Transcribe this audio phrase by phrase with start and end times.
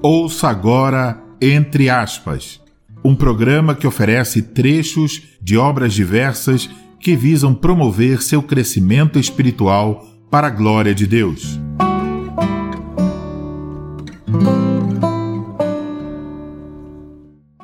[0.00, 2.60] Ouça agora Entre Aspas,
[3.04, 10.46] um programa que oferece trechos de obras diversas que visam promover seu crescimento espiritual para
[10.46, 11.58] a glória de Deus.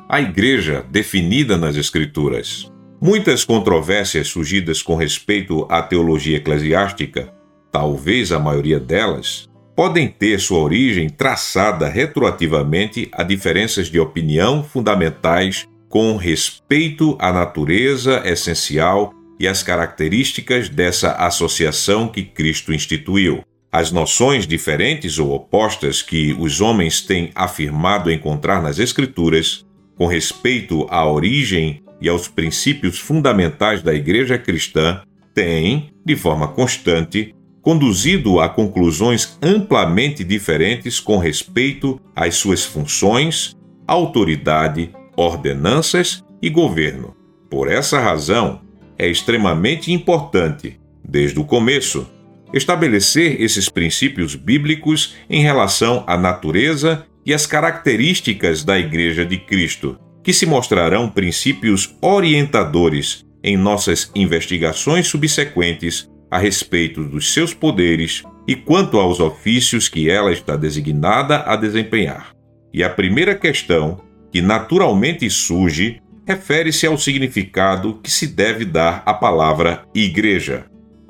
[0.09, 2.69] A Igreja definida nas Escrituras.
[3.01, 7.33] Muitas controvérsias surgidas com respeito à teologia eclesiástica,
[7.71, 15.67] talvez a maioria delas, podem ter sua origem traçada retroativamente a diferenças de opinião fundamentais
[15.89, 23.43] com respeito à natureza essencial e às características dessa associação que Cristo instituiu.
[23.71, 29.65] As noções diferentes ou opostas que os homens têm afirmado encontrar nas Escrituras
[29.97, 35.01] com respeito à origem e aos princípios fundamentais da Igreja cristã
[35.33, 37.34] têm, de forma constante,
[37.65, 43.55] conduzido a conclusões amplamente diferentes com respeito às suas funções,
[43.87, 47.15] autoridade, ordenanças e governo.
[47.49, 48.61] Por essa razão,
[48.99, 52.07] é extremamente importante, desde o começo,
[52.53, 59.97] estabelecer esses princípios bíblicos em relação à natureza e às características da Igreja de Cristo,
[60.23, 68.57] que se mostrarão princípios orientadores em nossas investigações subsequentes a respeito dos seus poderes e
[68.57, 72.31] quanto aos ofícios que ela está designada a desempenhar.
[72.73, 74.01] E a primeira questão,
[74.33, 80.65] que naturalmente surge, refere-se ao significado que se deve dar à palavra igreja.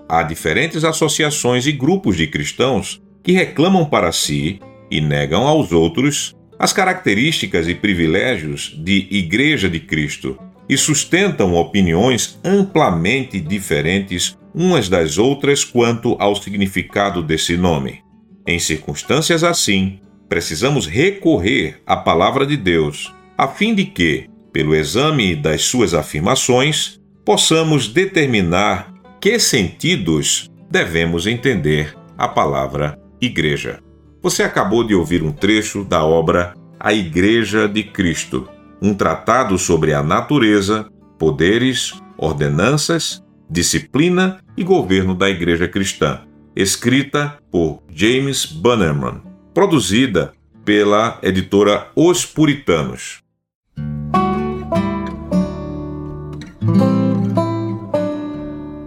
[0.08, 4.60] Há diferentes associações e grupos de cristãos que reclamam para si
[4.92, 10.38] e negam aos outros as características e privilégios de Igreja de Cristo
[10.70, 18.02] e sustentam opiniões amplamente diferentes umas das outras quanto ao significado desse nome.
[18.48, 25.36] Em circunstâncias assim, precisamos recorrer à palavra de Deus, a fim de que, pelo exame
[25.36, 33.82] das suas afirmações, possamos determinar que sentidos devemos entender a palavra igreja.
[34.22, 38.48] Você acabou de ouvir um trecho da obra A Igreja de Cristo,
[38.82, 40.88] um tratado sobre a natureza,
[41.20, 46.22] poderes, ordenanças Disciplina e Governo da Igreja Cristã,
[46.56, 49.22] escrita por James Bannerman,
[49.54, 50.34] produzida
[50.64, 53.20] pela editora Os Puritanos.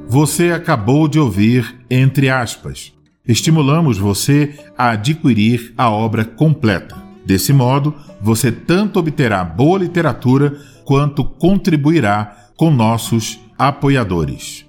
[0.09, 2.93] Você acabou de ouvir Entre aspas.
[3.27, 6.97] Estimulamos você a adquirir a obra completa.
[7.25, 14.68] Desse modo, você tanto obterá boa literatura quanto contribuirá com nossos apoiadores.